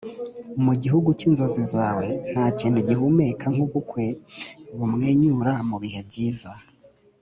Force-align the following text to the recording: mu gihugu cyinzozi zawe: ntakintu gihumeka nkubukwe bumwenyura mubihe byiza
mu 0.63 0.73
gihugu 0.83 1.09
cyinzozi 1.19 1.61
zawe: 1.73 2.07
ntakintu 2.31 2.79
gihumeka 2.89 3.45
nkubukwe 3.53 4.05
bumwenyura 4.77 5.53
mubihe 5.69 5.99
byiza 6.07 6.51